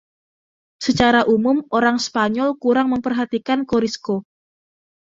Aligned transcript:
Secara 0.87 1.21
umum 1.35 1.57
orang 1.77 1.97
Spanyol 2.07 2.49
kurang 2.63 2.87
memperhatikan 2.93 3.59
Corisco. 3.71 4.15